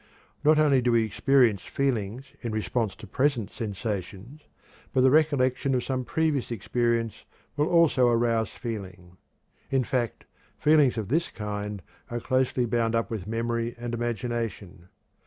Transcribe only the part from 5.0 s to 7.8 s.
the recollection of some previous experience will